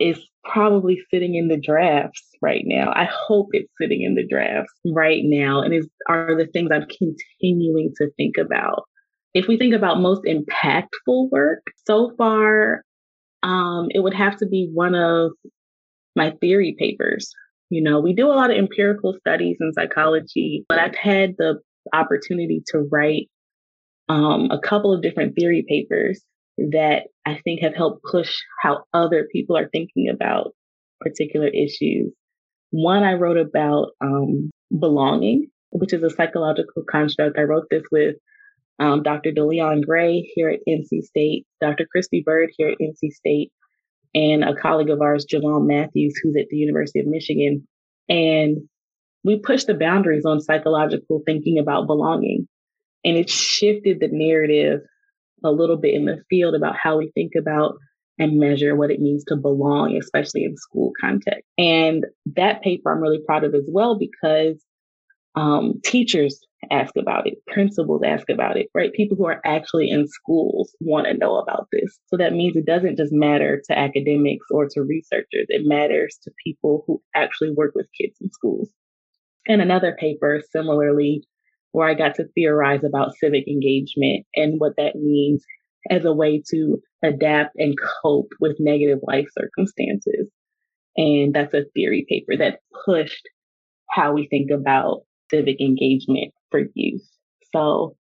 is 0.00 0.18
probably 0.42 1.00
sitting 1.14 1.36
in 1.36 1.46
the 1.46 1.60
drafts 1.60 2.28
right 2.42 2.64
now. 2.64 2.90
I 2.92 3.08
hope 3.08 3.50
it's 3.52 3.72
sitting 3.80 4.02
in 4.02 4.16
the 4.16 4.26
drafts 4.26 4.72
right 4.84 5.22
now 5.22 5.62
and 5.62 5.72
is 5.72 5.88
are 6.08 6.36
the 6.36 6.48
things 6.52 6.70
I'm 6.72 6.88
continuing 6.88 7.92
to 7.98 8.10
think 8.16 8.34
about. 8.36 8.82
If 9.32 9.46
we 9.46 9.58
think 9.58 9.74
about 9.74 10.00
most 10.00 10.22
impactful 10.24 11.30
work 11.30 11.62
so 11.86 12.10
far, 12.18 12.82
um, 13.44 13.86
it 13.90 14.00
would 14.00 14.14
have 14.14 14.38
to 14.38 14.46
be 14.46 14.68
one 14.74 14.96
of 14.96 15.30
my 16.16 16.32
theory 16.40 16.74
papers. 16.76 17.32
You 17.72 17.82
know, 17.82 18.00
we 18.00 18.12
do 18.12 18.26
a 18.26 18.36
lot 18.36 18.50
of 18.50 18.58
empirical 18.58 19.16
studies 19.18 19.56
in 19.58 19.72
psychology, 19.72 20.66
but 20.68 20.78
I've 20.78 20.94
had 20.94 21.36
the 21.38 21.54
opportunity 21.90 22.62
to 22.66 22.80
write 22.80 23.30
um, 24.10 24.50
a 24.50 24.58
couple 24.60 24.92
of 24.92 25.00
different 25.00 25.34
theory 25.34 25.64
papers 25.66 26.22
that 26.58 27.04
I 27.24 27.40
think 27.42 27.62
have 27.62 27.74
helped 27.74 28.02
push 28.04 28.36
how 28.60 28.84
other 28.92 29.26
people 29.32 29.56
are 29.56 29.70
thinking 29.70 30.10
about 30.12 30.52
particular 31.00 31.48
issues. 31.48 32.12
One 32.72 33.04
I 33.04 33.14
wrote 33.14 33.38
about 33.38 33.92
um, 34.02 34.50
belonging, 34.78 35.46
which 35.70 35.94
is 35.94 36.02
a 36.02 36.10
psychological 36.10 36.82
construct. 36.86 37.38
I 37.38 37.44
wrote 37.44 37.68
this 37.70 37.84
with 37.90 38.16
um, 38.80 39.02
Dr. 39.02 39.30
DeLeon 39.32 39.86
Gray 39.86 40.30
here 40.34 40.50
at 40.50 40.60
NC 40.68 41.04
State, 41.04 41.46
Dr. 41.58 41.86
Christy 41.90 42.22
Byrd 42.22 42.50
here 42.54 42.68
at 42.68 42.76
NC 42.78 43.12
State, 43.12 43.50
and 44.14 44.44
a 44.44 44.54
colleague 44.54 44.90
of 44.90 45.00
ours, 45.00 45.26
Javon 45.26 45.66
Matthews, 45.66 46.14
who's 46.22 46.36
at 46.36 46.48
the 46.50 46.56
University 46.56 47.00
of 47.00 47.06
Michigan. 47.06 47.66
And 48.08 48.58
we 49.24 49.38
pushed 49.38 49.66
the 49.66 49.74
boundaries 49.74 50.24
on 50.26 50.40
psychological 50.40 51.22
thinking 51.24 51.58
about 51.58 51.86
belonging. 51.86 52.48
And 53.04 53.16
it 53.16 53.30
shifted 53.30 54.00
the 54.00 54.08
narrative 54.10 54.80
a 55.44 55.50
little 55.50 55.76
bit 55.76 55.94
in 55.94 56.04
the 56.04 56.22
field 56.30 56.54
about 56.54 56.76
how 56.76 56.98
we 56.98 57.10
think 57.14 57.32
about 57.38 57.76
and 58.18 58.38
measure 58.38 58.76
what 58.76 58.90
it 58.90 59.00
means 59.00 59.24
to 59.24 59.36
belong, 59.36 59.96
especially 59.96 60.44
in 60.44 60.56
school 60.56 60.92
context. 61.00 61.42
And 61.58 62.06
that 62.36 62.62
paper 62.62 62.92
I'm 62.92 63.00
really 63.00 63.22
proud 63.26 63.44
of 63.44 63.54
as 63.54 63.68
well 63.72 63.98
because 63.98 64.62
um, 65.34 65.80
teachers 65.84 66.40
ask 66.70 66.94
about 66.96 67.26
it, 67.26 67.38
principals 67.46 68.02
ask 68.04 68.28
about 68.30 68.56
it, 68.56 68.68
right? 68.74 68.92
People 68.92 69.16
who 69.16 69.26
are 69.26 69.40
actually 69.44 69.90
in 69.90 70.06
schools 70.06 70.74
want 70.80 71.06
to 71.06 71.16
know 71.16 71.36
about 71.36 71.68
this. 71.72 71.98
So 72.06 72.16
that 72.18 72.32
means 72.32 72.56
it 72.56 72.66
doesn't 72.66 72.98
just 72.98 73.12
matter 73.12 73.62
to 73.66 73.78
academics 73.78 74.46
or 74.50 74.68
to 74.68 74.82
researchers, 74.82 75.46
it 75.48 75.62
matters 75.64 76.18
to 76.22 76.30
people 76.44 76.84
who 76.86 77.02
actually 77.14 77.50
work 77.50 77.72
with 77.74 77.86
kids 77.98 78.16
in 78.20 78.30
schools. 78.30 78.70
And 79.46 79.60
another 79.60 79.96
paper, 79.98 80.40
similarly, 80.52 81.24
where 81.72 81.88
I 81.88 81.94
got 81.94 82.16
to 82.16 82.28
theorize 82.34 82.84
about 82.84 83.16
civic 83.16 83.48
engagement 83.48 84.26
and 84.36 84.60
what 84.60 84.74
that 84.76 84.94
means 84.94 85.42
as 85.90 86.04
a 86.04 86.12
way 86.12 86.42
to 86.50 86.78
adapt 87.02 87.56
and 87.56 87.74
cope 88.02 88.30
with 88.40 88.56
negative 88.60 89.00
life 89.02 89.26
circumstances. 89.36 90.30
And 90.96 91.34
that's 91.34 91.54
a 91.54 91.64
theory 91.74 92.06
paper 92.08 92.36
that 92.36 92.60
pushed 92.84 93.28
how 93.90 94.12
we 94.12 94.28
think 94.28 94.50
about 94.50 95.02
civic 95.32 95.60
engagement 95.60 96.32
for 96.50 96.60
youth. 96.74 97.06
So 97.54 97.96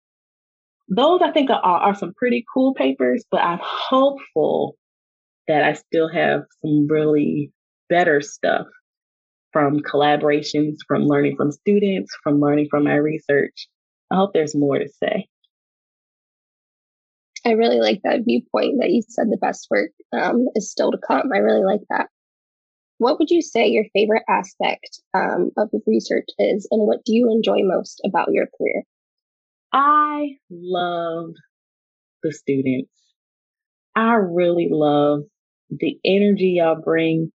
those 0.89 1.21
I 1.23 1.31
think 1.33 1.51
are, 1.51 1.61
are 1.63 1.95
some 1.95 2.15
pretty 2.15 2.45
cool 2.53 2.75
papers, 2.75 3.25
but 3.31 3.41
I'm 3.41 3.61
hopeful 3.63 4.77
that 5.47 5.63
I 5.63 5.75
still 5.75 6.09
have 6.09 6.43
some 6.63 6.87
really 6.89 7.53
better 7.89 8.21
stuff 8.21 8.67
from 9.53 9.81
collaborations, 9.81 10.77
from 10.87 11.07
learning 11.07 11.37
from 11.37 11.53
students, 11.53 12.15
from 12.23 12.41
learning 12.41 12.69
from 12.71 12.85
my 12.85 12.95
research. 12.95 13.69
I 14.11 14.17
hope 14.17 14.33
there's 14.33 14.55
more 14.55 14.79
to 14.79 14.89
say. 15.03 15.27
I 17.47 17.53
really 17.53 17.81
like 17.81 18.01
that 18.05 18.25
viewpoint 18.25 18.79
that 18.81 18.91
you 18.91 19.03
said 19.09 19.29
the 19.31 19.39
best 19.39 19.69
work 19.71 19.91
um, 20.13 20.47
is 20.55 20.71
still 20.71 20.91
to 20.91 20.99
come. 20.99 21.31
I 21.35 21.39
really 21.39 21.65
like 21.65 21.81
that. 21.89 22.09
What 22.99 23.19
would 23.19 23.31
you 23.31 23.43
say 23.43 23.69
your 23.69 23.85
favorite 23.95 24.25
aspect 24.29 25.01
um, 25.15 25.51
of 25.57 25.71
research 25.87 26.29
is, 26.39 26.69
and 26.71 26.87
what 26.87 27.05
do 27.05 27.15
you 27.15 27.31
enjoy 27.31 27.59
most 27.63 28.01
about 28.05 28.33
your 28.33 28.47
career? 28.59 28.83
I 29.73 30.37
love 30.51 31.31
the 32.23 32.33
students. 32.33 32.91
I 33.95 34.15
really 34.15 34.69
love 34.71 35.23
the 35.71 35.99
energy 36.05 36.57
y'all 36.59 36.81
bring 36.83 37.31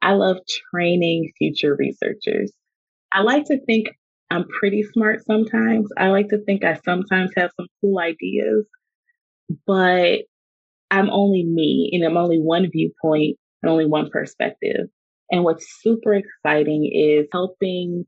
I 0.00 0.12
love 0.12 0.38
training 0.72 1.32
future 1.38 1.74
researchers. 1.76 2.52
I 3.12 3.22
like 3.22 3.46
to 3.46 3.58
think 3.64 3.88
I'm 4.30 4.44
pretty 4.46 4.82
smart 4.82 5.24
sometimes. 5.24 5.88
I 5.96 6.08
like 6.08 6.28
to 6.28 6.38
think 6.44 6.64
I 6.64 6.74
sometimes 6.84 7.32
have 7.36 7.50
some 7.56 7.66
cool 7.80 7.98
ideas, 7.98 8.66
but 9.66 10.20
I'm 10.90 11.10
only 11.10 11.44
me 11.44 11.90
and 11.92 12.04
I'm 12.04 12.16
only 12.16 12.38
one 12.38 12.68
viewpoint 12.70 13.38
and 13.62 13.70
only 13.70 13.86
one 13.86 14.10
perspective. 14.10 14.88
And 15.30 15.44
what's 15.44 15.66
super 15.82 16.14
exciting 16.14 16.90
is 16.92 17.28
helping 17.32 18.04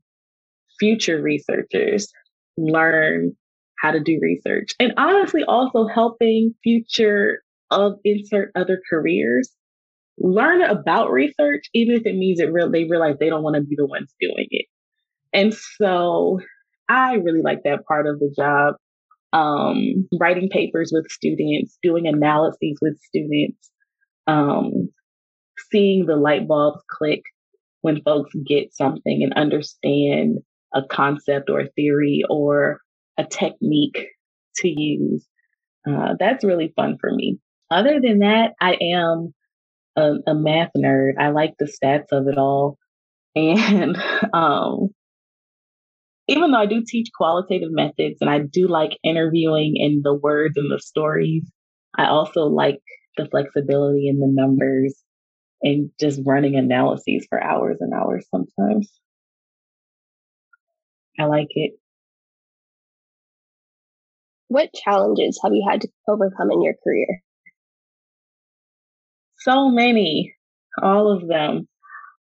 future 0.79 1.21
researchers 1.21 2.11
learn 2.57 3.35
how 3.79 3.91
to 3.91 3.99
do 3.99 4.19
research 4.21 4.73
and 4.79 4.93
honestly 4.97 5.43
also 5.47 5.87
helping 5.87 6.53
future 6.63 7.41
of 7.71 7.93
insert 8.03 8.51
other 8.55 8.79
careers 8.89 9.49
learn 10.17 10.61
about 10.61 11.11
research, 11.11 11.65
even 11.73 11.95
if 11.95 12.05
it 12.05 12.15
means 12.15 12.39
it 12.39 12.51
real 12.51 12.69
they 12.69 12.83
realize 12.83 13.15
they 13.19 13.29
don't 13.29 13.43
want 13.43 13.55
to 13.55 13.61
be 13.61 13.75
the 13.75 13.85
ones 13.85 14.13
doing 14.19 14.47
it. 14.51 14.65
And 15.33 15.53
so 15.53 16.39
I 16.89 17.13
really 17.15 17.41
like 17.41 17.63
that 17.63 17.85
part 17.85 18.07
of 18.07 18.19
the 18.19 18.33
job. 18.35 18.75
Um, 19.33 20.09
writing 20.19 20.49
papers 20.49 20.91
with 20.93 21.09
students, 21.09 21.77
doing 21.81 22.05
analyses 22.05 22.77
with 22.81 22.99
students, 22.99 23.71
um, 24.27 24.89
seeing 25.71 26.05
the 26.05 26.15
light 26.15 26.47
bulbs 26.47 26.81
click 26.89 27.21
when 27.81 28.01
folks 28.01 28.31
get 28.45 28.73
something 28.73 29.21
and 29.23 29.33
understand 29.33 30.39
a 30.73 30.81
concept 30.83 31.49
or 31.49 31.61
a 31.61 31.69
theory 31.71 32.23
or 32.29 32.79
a 33.17 33.25
technique 33.25 34.07
to 34.57 34.69
use. 34.69 35.25
Uh, 35.87 36.13
that's 36.19 36.43
really 36.43 36.71
fun 36.75 36.97
for 36.99 37.11
me. 37.11 37.39
other 37.71 37.99
than 38.01 38.19
that, 38.19 38.53
I 38.61 38.77
am 38.81 39.33
a, 39.95 40.13
a 40.27 40.35
math 40.35 40.71
nerd. 40.77 41.13
I 41.19 41.29
like 41.29 41.53
the 41.57 41.65
stats 41.65 42.11
of 42.11 42.27
it 42.27 42.37
all. 42.37 42.77
And 43.33 43.97
um, 44.33 44.89
even 46.27 46.51
though 46.51 46.59
I 46.59 46.65
do 46.65 46.83
teach 46.85 47.07
qualitative 47.17 47.71
methods 47.71 48.17
and 48.19 48.29
I 48.29 48.39
do 48.39 48.67
like 48.67 48.97
interviewing 49.03 49.75
and 49.79 50.03
the 50.03 50.13
words 50.13 50.57
and 50.57 50.69
the 50.69 50.79
stories, 50.79 51.49
I 51.97 52.07
also 52.07 52.41
like 52.41 52.79
the 53.15 53.27
flexibility 53.27 54.09
in 54.09 54.19
the 54.19 54.27
numbers 54.29 55.00
and 55.63 55.91
just 55.99 56.21
running 56.25 56.55
analyses 56.55 57.25
for 57.29 57.41
hours 57.41 57.77
and 57.79 57.93
hours 57.93 58.25
sometimes. 58.29 58.91
I 61.19 61.25
like 61.25 61.47
it. 61.51 61.73
What 64.47 64.73
challenges 64.73 65.39
have 65.43 65.53
you 65.53 65.65
had 65.69 65.81
to 65.81 65.87
overcome 66.07 66.51
in 66.51 66.61
your 66.61 66.73
career? 66.83 67.21
So 69.39 69.69
many, 69.69 70.35
all 70.81 71.11
of 71.15 71.27
them. 71.27 71.67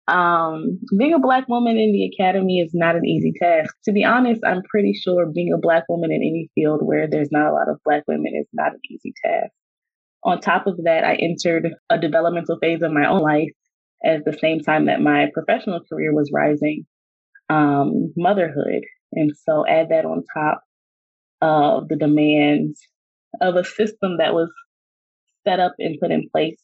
Um, 0.08 0.80
being 0.98 1.14
a 1.14 1.20
black 1.20 1.48
woman 1.48 1.78
in 1.78 1.92
the 1.92 2.10
academy 2.14 2.60
is 2.60 2.72
not 2.74 2.96
an 2.96 3.06
easy 3.06 3.32
task. 3.40 3.74
To 3.86 3.92
be 3.92 4.04
honest, 4.04 4.42
I'm 4.46 4.64
pretty 4.64 4.94
sure 4.94 5.32
being 5.34 5.54
a 5.54 5.60
black 5.60 5.84
woman 5.88 6.12
in 6.12 6.18
any 6.18 6.50
field 6.56 6.82
where 6.84 7.08
there's 7.08 7.32
not 7.32 7.50
a 7.50 7.54
lot 7.54 7.70
of 7.70 7.80
black 7.86 8.04
women 8.08 8.34
is 8.36 8.48
not 8.54 8.74
an 8.74 8.80
easy 8.90 9.14
task. 9.24 9.54
On 10.24 10.40
top 10.40 10.68
of 10.68 10.78
that, 10.84 11.04
I 11.04 11.16
entered 11.16 11.70
a 11.90 11.98
developmental 11.98 12.58
phase 12.60 12.82
of 12.82 12.92
my 12.92 13.08
own 13.08 13.22
life 13.22 13.52
at 14.04 14.26
the 14.26 14.38
same 14.38 14.60
time 14.60 14.86
that 14.86 15.02
my 15.02 15.28
professional 15.34 15.82
career 15.90 16.14
was 16.14 16.32
rising, 16.34 16.86
um, 17.50 18.14
motherhood. 18.18 18.84
And 19.14 19.32
so 19.36 19.66
add 19.68 19.90
that 19.90 20.06
on 20.06 20.24
top 20.34 20.62
of 21.42 21.88
the 21.88 21.96
demands 21.96 22.82
of 23.42 23.56
a 23.56 23.64
system 23.64 24.18
that 24.18 24.34
was 24.34 24.52
set 25.48 25.60
up 25.60 25.74
and 25.80 26.00
put 26.00 26.12
in 26.12 26.30
place 26.32 26.62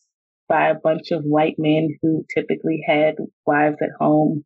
by 0.48 0.70
a 0.70 0.76
bunch 0.76 1.12
of 1.12 1.24
white 1.24 1.56
men 1.58 1.98
who 2.02 2.26
typically 2.34 2.84
had 2.86 3.16
wives 3.46 3.78
at 3.82 3.90
home 4.00 4.44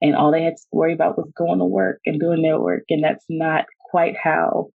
and 0.00 0.14
all 0.14 0.30
they 0.30 0.42
had 0.42 0.56
to 0.56 0.62
worry 0.72 0.92
about 0.92 1.16
was 1.16 1.30
going 1.36 1.58
to 1.58 1.64
work 1.64 2.00
and 2.06 2.20
doing 2.20 2.42
their 2.42 2.60
work. 2.60 2.84
And 2.88 3.02
that's 3.02 3.24
not 3.28 3.64
quite 3.90 4.14
how 4.22 4.68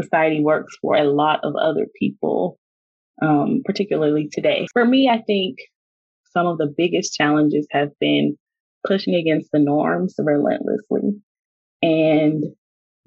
society 0.00 0.42
works 0.42 0.76
for 0.80 0.96
a 0.96 1.04
lot 1.04 1.40
of 1.42 1.54
other 1.56 1.86
people 1.98 2.58
um, 3.22 3.62
particularly 3.64 4.28
today. 4.32 4.66
For 4.72 4.84
me, 4.84 5.08
I 5.08 5.22
think 5.22 5.58
some 6.32 6.46
of 6.46 6.58
the 6.58 6.72
biggest 6.76 7.14
challenges 7.14 7.66
have 7.70 7.90
been 8.00 8.36
pushing 8.86 9.14
against 9.14 9.50
the 9.52 9.58
norms 9.58 10.14
relentlessly 10.18 11.20
and 11.82 12.44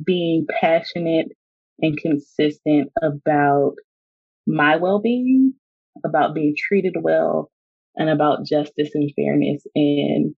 being 0.04 0.46
passionate 0.60 1.28
and 1.80 1.98
consistent 1.98 2.90
about 3.02 3.76
my 4.48 4.78
well 4.78 5.00
being, 5.00 5.54
about 6.06 6.34
being 6.34 6.56
treated 6.58 6.96
well, 7.00 7.52
and 7.96 8.10
about 8.10 8.46
justice 8.46 8.90
and 8.94 9.12
fairness 9.16 9.64
in 9.76 10.36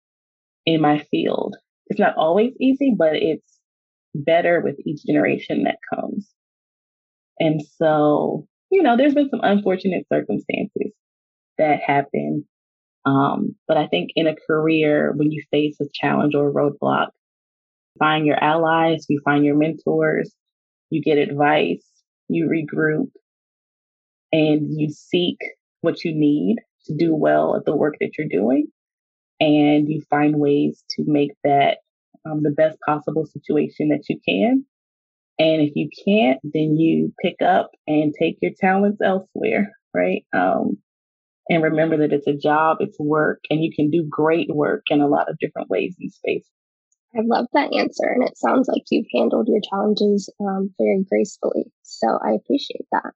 in 0.66 0.82
my 0.82 1.00
field. 1.12 1.56
It's 1.88 2.00
not 2.00 2.16
always 2.16 2.54
easy, 2.60 2.94
but 2.98 3.16
it's 3.16 3.60
better 4.16 4.62
with 4.62 4.76
each 4.86 5.06
generation 5.06 5.64
that 5.64 5.80
comes. 5.94 6.30
And 7.40 7.62
so 7.78 8.48
you 8.74 8.82
know, 8.82 8.98
there's 8.98 9.14
been 9.14 9.30
some 9.30 9.42
unfortunate 9.44 10.08
circumstances 10.12 10.92
that 11.60 11.80
happen. 11.86 12.46
Um, 13.06 13.56
but 13.68 13.78
I 13.78 13.86
think 13.86 14.10
in 14.16 14.26
a 14.26 14.36
career, 14.48 15.14
when 15.16 15.32
you 15.32 15.44
face 15.52 15.78
a 15.80 15.86
challenge 15.94 16.34
or 16.34 16.50
a 16.50 16.52
roadblock, 16.52 17.08
you 17.08 18.00
find 18.00 18.26
your 18.26 18.44
allies, 18.44 19.06
you 19.10 19.22
find 19.24 19.46
your 19.46 19.56
mentors, 19.56 20.34
you 20.90 21.04
get 21.04 21.20
advice, 21.20 21.86
you 22.30 22.48
regroup, 22.48 23.12
and 24.32 24.68
you 24.72 24.90
seek 24.90 25.38
what 25.82 26.04
you 26.04 26.16
need 26.16 26.58
to 26.86 26.96
do 26.98 27.14
well 27.14 27.56
at 27.56 27.66
the 27.66 27.76
work 27.76 27.96
that 28.00 28.18
you're 28.18 28.28
doing. 28.28 28.68
And 29.40 29.88
you 29.88 30.02
find 30.10 30.40
ways 30.40 30.84
to 30.92 31.04
make 31.06 31.34
that 31.44 31.78
um, 32.26 32.42
the 32.42 32.50
best 32.50 32.80
possible 32.84 33.28
situation 33.28 33.90
that 33.90 34.10
you 34.10 34.20
can. 34.28 34.66
And 35.40 35.62
if 35.62 35.74
you 35.76 35.90
can't, 36.06 36.40
then 36.44 36.78
you 36.78 37.14
pick 37.22 37.42
up 37.42 37.72
and 37.88 38.14
take 38.18 38.38
your 38.42 38.52
talents 38.60 39.00
elsewhere, 39.04 39.72
right? 39.94 40.26
Um, 40.34 40.78
and 41.50 41.64
remember 41.64 41.98
that 41.98 42.14
it's 42.14 42.28
a 42.28 42.38
job, 42.38 42.78
it's 42.80 43.00
work, 43.00 43.40
and 43.50 43.64
you 43.64 43.72
can 43.76 43.90
do 43.90 44.08
great 44.10 44.48
work 44.50 44.84
in 44.90 45.02
a 45.02 45.08
lot 45.08 45.30
of 45.30 45.38
different 45.40 45.70
ways 45.70 45.96
and 46.00 46.12
space. 46.12 46.48
I 47.16 47.20
love 47.24 47.46
that 47.54 47.74
answer, 47.74 48.08
and 48.08 48.24
it 48.24 48.38
sounds 48.38 48.68
like 48.68 48.84
you've 48.90 49.06
handled 49.14 49.48
your 49.48 49.62
challenges 49.70 50.30
um, 50.40 50.74
very 50.80 51.04
gracefully. 51.08 51.66
So 51.84 52.08
I 52.08 52.32
appreciate 52.32 52.88
that. 52.92 53.12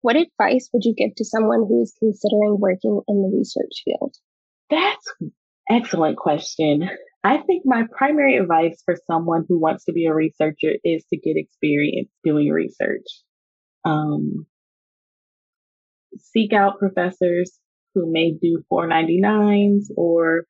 What 0.00 0.16
advice 0.16 0.68
would 0.72 0.84
you 0.84 0.94
give 0.94 1.14
to 1.16 1.24
someone 1.24 1.66
who 1.68 1.82
is 1.82 1.94
considering 1.98 2.58
working 2.58 3.02
in 3.08 3.22
the 3.22 3.36
research 3.36 3.82
field? 3.84 4.14
That's 4.70 5.32
excellent 5.70 6.16
question. 6.16 6.88
I 7.24 7.38
think 7.38 7.62
my 7.64 7.84
primary 7.96 8.36
advice 8.36 8.82
for 8.84 8.96
someone 9.06 9.44
who 9.48 9.60
wants 9.60 9.84
to 9.84 9.92
be 9.92 10.06
a 10.06 10.14
researcher 10.14 10.72
is 10.84 11.04
to 11.10 11.16
get 11.16 11.36
experience 11.36 12.08
doing 12.24 12.48
research. 12.48 13.06
Um, 13.84 14.46
seek 16.18 16.52
out 16.52 16.78
professors 16.78 17.58
who 17.94 18.10
may 18.10 18.32
do 18.32 18.62
499s 18.72 19.86
or 19.96 20.44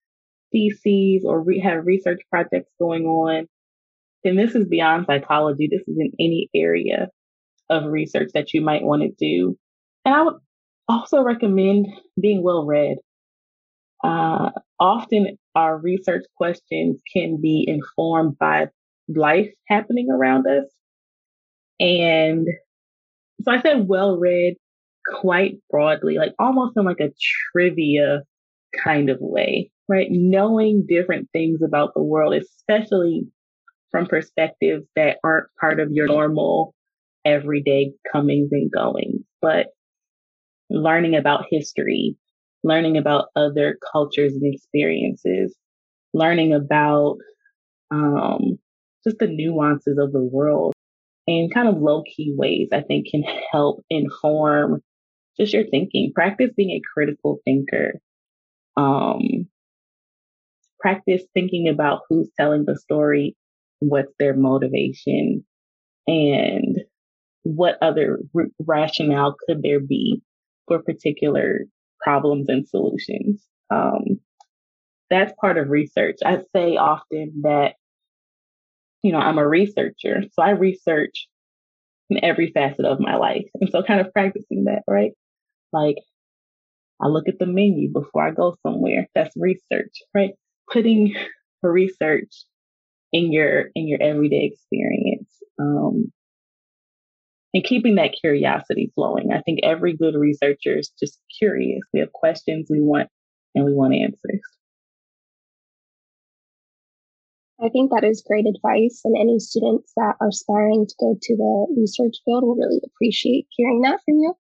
theses 0.50 1.24
or 1.26 1.42
re- 1.42 1.60
have 1.60 1.86
research 1.86 2.20
projects 2.30 2.70
going 2.80 3.04
on. 3.04 3.46
And 4.24 4.38
this 4.38 4.54
is 4.54 4.68
beyond 4.68 5.06
psychology. 5.06 5.68
This 5.70 5.86
is 5.88 5.96
in 5.98 6.12
any 6.18 6.48
area 6.54 7.08
of 7.68 7.90
research 7.90 8.30
that 8.34 8.54
you 8.54 8.62
might 8.62 8.82
want 8.82 9.02
to 9.02 9.10
do. 9.18 9.56
And 10.04 10.14
I 10.14 10.22
would 10.22 10.36
also 10.88 11.22
recommend 11.22 11.86
being 12.20 12.42
well 12.42 12.64
read. 12.64 12.98
Uh, 14.02 14.50
often 14.80 15.38
our 15.54 15.78
research 15.78 16.24
questions 16.36 17.00
can 17.12 17.40
be 17.40 17.64
informed 17.66 18.36
by 18.38 18.68
life 19.08 19.50
happening 19.68 20.08
around 20.10 20.46
us. 20.46 20.66
And 21.78 22.48
so 23.42 23.52
I 23.52 23.60
said 23.60 23.88
well 23.88 24.18
read 24.18 24.54
quite 25.20 25.56
broadly, 25.70 26.16
like 26.16 26.34
almost 26.38 26.76
in 26.76 26.84
like 26.84 27.00
a 27.00 27.12
trivia 27.52 28.22
kind 28.82 29.10
of 29.10 29.18
way, 29.20 29.70
right? 29.88 30.08
Knowing 30.10 30.86
different 30.88 31.28
things 31.32 31.60
about 31.62 31.92
the 31.94 32.02
world, 32.02 32.34
especially 32.34 33.26
from 33.90 34.06
perspectives 34.06 34.84
that 34.96 35.18
aren't 35.22 35.48
part 35.60 35.80
of 35.80 35.90
your 35.92 36.06
normal 36.06 36.74
everyday 37.24 37.92
comings 38.10 38.48
and 38.52 38.70
goings, 38.70 39.22
but 39.40 39.68
learning 40.70 41.14
about 41.14 41.44
history, 41.50 42.16
learning 42.64 42.96
about 42.96 43.26
other 43.36 43.78
cultures 43.92 44.34
and 44.34 44.54
experiences, 44.54 45.54
learning 46.14 46.54
about 46.54 47.18
um, 47.90 48.58
just 49.04 49.18
the 49.18 49.26
nuances 49.26 49.98
of 49.98 50.12
the 50.12 50.22
world 50.22 50.74
in 51.26 51.50
kind 51.50 51.68
of 51.68 51.80
low 51.80 52.02
key 52.02 52.34
ways, 52.36 52.68
I 52.72 52.80
think 52.82 53.08
can 53.10 53.24
help 53.52 53.84
inform 53.90 54.82
just 55.38 55.52
your 55.52 55.66
thinking. 55.66 56.12
Practice 56.14 56.50
being 56.56 56.70
a 56.70 56.82
critical 56.94 57.38
thinker. 57.44 57.94
Um, 58.76 59.48
practice 60.80 61.22
thinking 61.34 61.68
about 61.68 62.00
who's 62.08 62.28
telling 62.38 62.64
the 62.64 62.76
story, 62.78 63.36
what's 63.78 64.12
their 64.18 64.34
motivation, 64.34 65.44
and 66.06 66.80
what 67.44 67.76
other 67.82 68.20
r- 68.36 68.46
rationale 68.58 69.36
could 69.46 69.62
there 69.62 69.80
be 69.80 70.22
for 70.66 70.82
particular 70.82 71.60
problems 72.02 72.48
and 72.48 72.66
solutions. 72.68 73.44
Um, 73.70 74.20
that's 75.10 75.32
part 75.40 75.58
of 75.58 75.68
research. 75.68 76.16
I 76.24 76.38
say 76.54 76.76
often 76.76 77.42
that, 77.42 77.74
you 79.02 79.12
know, 79.12 79.18
I'm 79.18 79.38
a 79.38 79.46
researcher, 79.46 80.22
so 80.32 80.42
I 80.42 80.50
research 80.50 81.28
in 82.08 82.24
every 82.24 82.50
facet 82.52 82.84
of 82.84 83.00
my 83.00 83.16
life. 83.16 83.46
And 83.60 83.70
so 83.70 83.82
kind 83.82 84.00
of 84.00 84.12
practicing 84.12 84.64
that, 84.64 84.82
right? 84.88 85.12
Like 85.72 85.96
I 87.02 87.08
look 87.08 87.28
at 87.28 87.38
the 87.38 87.46
menu 87.46 87.90
before 87.92 88.26
I 88.26 88.30
go 88.30 88.54
somewhere. 88.62 89.08
That's 89.14 89.34
research, 89.36 90.02
right? 90.14 90.30
Putting 90.70 91.14
research 91.62 92.44
in 93.12 93.32
your 93.32 93.66
in 93.74 93.88
your 93.88 94.00
everyday 94.02 94.50
experience. 94.52 95.30
Um, 95.60 96.12
and 97.54 97.64
keeping 97.64 97.96
that 97.96 98.16
curiosity 98.18 98.92
flowing. 98.94 99.30
I 99.32 99.40
think 99.42 99.60
every 99.62 99.96
good 99.96 100.14
researcher 100.14 100.78
is 100.78 100.90
just 100.98 101.18
curious. 101.38 101.80
We 101.92 102.00
have 102.00 102.12
questions 102.12 102.68
we 102.70 102.80
want 102.80 103.08
and 103.54 103.64
we 103.64 103.74
want 103.74 103.94
answers. 103.94 104.40
I 107.62 107.68
think 107.68 107.92
that 107.92 108.02
is 108.02 108.24
great 108.26 108.46
advice, 108.46 109.02
and 109.04 109.14
any 109.16 109.38
students 109.38 109.92
that 109.96 110.16
are 110.20 110.28
aspiring 110.28 110.84
to 110.84 110.94
go 110.98 111.16
to 111.20 111.36
the 111.36 111.66
research 111.76 112.16
field 112.24 112.42
will 112.42 112.56
really 112.56 112.80
appreciate 112.84 113.46
hearing 113.50 113.82
that 113.82 114.00
from 114.04 114.18
you. 114.18 114.34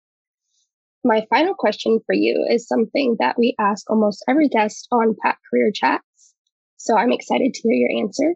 My 1.04 1.24
final 1.30 1.54
question 1.54 2.00
for 2.04 2.14
you 2.14 2.46
is 2.50 2.66
something 2.66 3.16
that 3.20 3.36
we 3.38 3.54
ask 3.60 3.88
almost 3.88 4.24
every 4.28 4.48
guest 4.48 4.88
on 4.90 5.14
Pack 5.22 5.38
Career 5.48 5.70
Chats. 5.72 6.34
So 6.78 6.96
I'm 6.96 7.12
excited 7.12 7.54
to 7.54 7.60
hear 7.62 7.74
your 7.74 8.02
answer. 8.04 8.34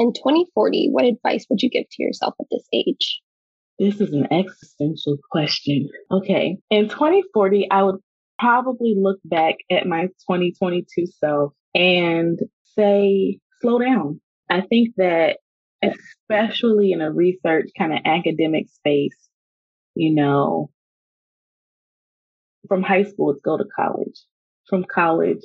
In 0.00 0.12
2040, 0.12 0.88
what 0.90 1.04
advice 1.04 1.46
would 1.48 1.62
you 1.62 1.70
give 1.70 1.86
to 1.88 2.02
yourself 2.02 2.34
at 2.40 2.46
this 2.50 2.66
age? 2.72 3.20
This 3.78 4.00
is 4.00 4.12
an 4.12 4.32
existential 4.32 5.18
question. 5.30 5.88
Okay. 6.10 6.56
In 6.70 6.88
2040, 6.88 7.70
I 7.70 7.82
would 7.82 8.00
probably 8.38 8.94
look 8.96 9.18
back 9.24 9.56
at 9.70 9.86
my 9.86 10.06
2022 10.28 11.06
self 11.06 11.52
and 11.74 12.38
say, 12.74 13.38
slow 13.60 13.78
down. 13.78 14.20
I 14.48 14.62
think 14.62 14.94
that, 14.96 15.38
especially 15.82 16.92
in 16.92 17.00
a 17.00 17.12
research 17.12 17.70
kind 17.76 17.92
of 17.92 18.00
academic 18.04 18.68
space, 18.68 19.16
you 19.94 20.14
know, 20.14 20.70
from 22.68 22.82
high 22.82 23.04
school, 23.04 23.30
it's 23.30 23.40
go 23.42 23.56
to 23.56 23.64
college. 23.76 24.20
From 24.68 24.84
college, 24.84 25.44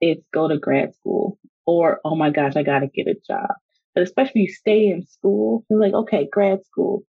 it's 0.00 0.24
go 0.32 0.48
to 0.48 0.58
grad 0.58 0.94
school. 0.94 1.38
Or, 1.66 2.00
oh 2.04 2.14
my 2.14 2.30
gosh, 2.30 2.56
I 2.56 2.62
got 2.62 2.80
to 2.80 2.88
get 2.88 3.06
a 3.06 3.14
job. 3.26 3.50
But 3.94 4.02
especially 4.02 4.42
you 4.42 4.48
stay 4.48 4.88
in 4.88 5.06
school, 5.06 5.64
you're 5.70 5.80
like, 5.80 5.94
okay, 5.94 6.28
grad 6.30 6.64
school. 6.66 7.04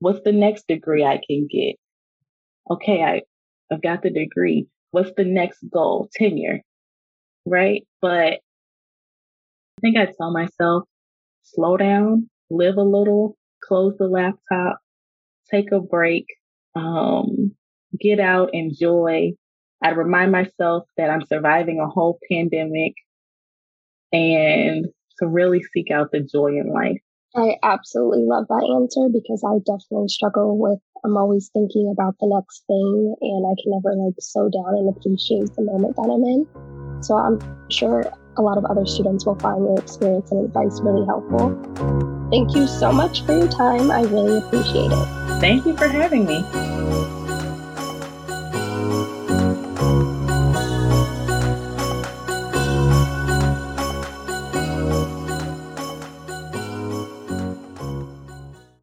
What's 0.00 0.20
the 0.24 0.32
next 0.32 0.66
degree 0.68 1.04
I 1.04 1.20
can 1.28 1.48
get? 1.50 1.76
Okay, 2.70 3.02
I, 3.02 3.22
I've 3.72 3.82
got 3.82 4.02
the 4.02 4.10
degree. 4.10 4.66
What's 4.90 5.12
the 5.16 5.24
next 5.24 5.58
goal? 5.72 6.08
Tenure. 6.14 6.60
Right? 7.46 7.86
But 8.00 8.40
I 9.78 9.80
think 9.80 9.96
I 9.96 10.06
tell 10.06 10.32
myself, 10.32 10.84
slow 11.42 11.76
down, 11.76 12.28
live 12.50 12.76
a 12.76 12.82
little, 12.82 13.36
close 13.62 13.94
the 13.98 14.06
laptop, 14.06 14.78
take 15.50 15.72
a 15.72 15.80
break, 15.80 16.26
um, 16.74 17.54
get 18.00 18.20
out, 18.20 18.50
enjoy. 18.52 19.32
I 19.82 19.90
remind 19.90 20.32
myself 20.32 20.84
that 20.96 21.10
I'm 21.10 21.24
surviving 21.26 21.80
a 21.80 21.88
whole 21.88 22.18
pandemic 22.30 22.94
and 24.12 24.86
to 25.18 25.26
really 25.26 25.62
seek 25.74 25.90
out 25.90 26.10
the 26.12 26.20
joy 26.20 26.48
in 26.48 26.72
life. 26.72 27.00
I 27.36 27.56
absolutely 27.62 28.24
love 28.24 28.46
that 28.48 28.64
answer 28.64 29.08
because 29.12 29.44
I 29.44 29.60
definitely 29.64 30.08
struggle 30.08 30.58
with 30.58 30.80
I'm 31.04 31.16
always 31.16 31.50
thinking 31.52 31.90
about 31.92 32.16
the 32.20 32.26
next 32.26 32.64
thing 32.66 33.14
and 33.20 33.46
I 33.46 33.54
can 33.62 33.72
never 33.72 33.94
like 33.94 34.14
slow 34.20 34.48
down 34.48 34.74
and 34.74 34.88
appreciate 34.96 35.54
the 35.54 35.62
moment 35.62 35.96
that 35.96 36.10
I'm 36.10 36.24
in. 36.24 37.02
So 37.02 37.16
I'm 37.16 37.38
sure 37.70 38.04
a 38.36 38.42
lot 38.42 38.58
of 38.58 38.64
other 38.64 38.86
students 38.86 39.26
will 39.26 39.38
find 39.38 39.62
your 39.62 39.78
experience 39.78 40.30
and 40.32 40.44
advice 40.46 40.80
really 40.82 41.06
helpful. 41.06 41.54
Thank 42.30 42.54
you 42.54 42.66
so 42.66 42.92
much 42.92 43.24
for 43.24 43.36
your 43.36 43.48
time. 43.48 43.90
I 43.90 44.02
really 44.02 44.38
appreciate 44.38 44.90
it. 44.90 45.40
Thank 45.40 45.66
you 45.66 45.76
for 45.76 45.88
having 45.88 46.26
me. 46.26 46.44